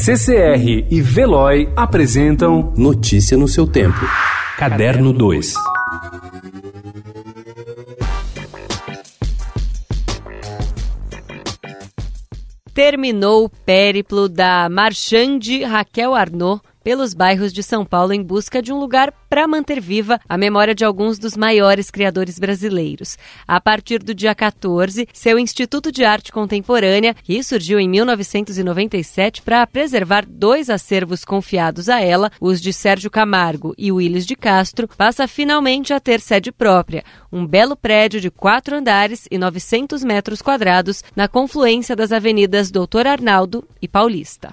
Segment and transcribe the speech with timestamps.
[0.00, 3.98] CCR e Veloy apresentam Notícia no seu tempo.
[4.56, 5.54] Caderno 2.
[12.72, 18.72] Terminou o périplo da marchande Raquel Arnaud pelos bairros de São Paulo em busca de
[18.72, 23.18] um lugar para manter viva a memória de alguns dos maiores criadores brasileiros.
[23.46, 29.66] A partir do dia 14, seu Instituto de Arte Contemporânea, que surgiu em 1997 para
[29.66, 35.28] preservar dois acervos confiados a ela, os de Sérgio Camargo e Willis de Castro, passa
[35.28, 41.04] finalmente a ter sede própria, um belo prédio de quatro andares e 900 metros quadrados
[41.14, 44.50] na confluência das avenidas Doutor Arnaldo e Paulista.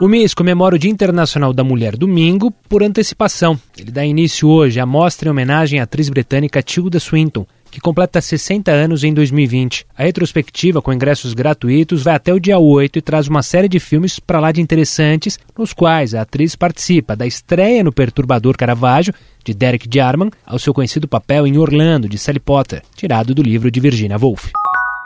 [0.00, 3.60] O mês comemora o Dia Internacional da Mulher domingo por antecipação.
[3.76, 8.18] Ele dá início hoje à mostra em homenagem à atriz britânica Tilda Swinton, que completa
[8.18, 9.84] 60 anos em 2020.
[9.94, 13.78] A retrospectiva, com ingressos gratuitos, vai até o dia 8 e traz uma série de
[13.78, 19.12] filmes para lá de interessantes, nos quais a atriz participa da estreia no Perturbador Caravaggio,
[19.44, 23.70] de Derek Jarman, ao seu conhecido papel em Orlando, de Sally Potter, tirado do livro
[23.70, 24.50] de Virginia Woolf.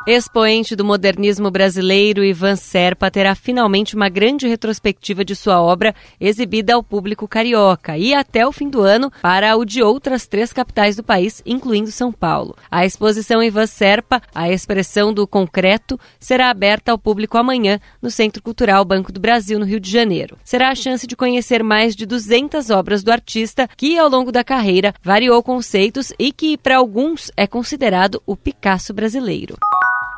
[0.06, 6.74] Expoente do modernismo brasileiro, Ivan Serpa terá finalmente uma grande retrospectiva de sua obra exibida
[6.74, 10.94] ao público carioca e até o fim do ano para o de outras três capitais
[10.94, 12.54] do país, incluindo São Paulo.
[12.70, 18.42] A exposição Ivan Serpa, a expressão do concreto, será aberta ao público amanhã no Centro
[18.42, 20.36] Cultural Banco do Brasil, no Rio de Janeiro.
[20.44, 24.44] Será a chance de conhecer mais de 200 obras do artista que, ao longo da
[24.44, 29.56] carreira, variou conceitos e que, para alguns, é considerado o Picasso brasileiro.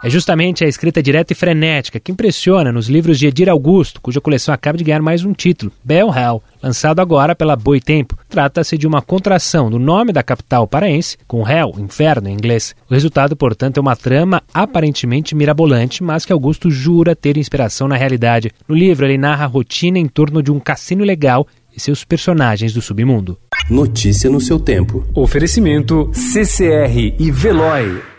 [0.05, 4.21] É justamente a escrita direta e frenética que impressiona nos livros de Edir Augusto, cuja
[4.21, 8.17] coleção acaba de ganhar mais um título, Bell Hell, lançado agora pela Boitempo.
[8.29, 12.75] Trata-se de uma contração do nome da capital paraense, com Hell, inferno em inglês.
[12.91, 17.97] O resultado, portanto, é uma trama aparentemente mirabolante, mas que Augusto jura ter inspiração na
[17.97, 18.53] realidade.
[18.69, 22.73] No livro, ele narra a rotina em torno de um cassino legal e seus personagens
[22.73, 23.39] do submundo.
[23.69, 25.07] Notícia no seu tempo.
[25.15, 28.16] Oferecimento CCR e Veloy.